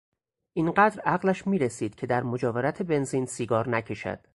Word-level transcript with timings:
اینقدر 0.53 0.99
عقلش 1.01 1.47
میرسید 1.47 1.95
که 1.95 2.07
در 2.07 2.23
مجاورت 2.23 2.81
بنزین 2.81 3.25
سیگار 3.25 3.69
نکشد. 3.69 4.19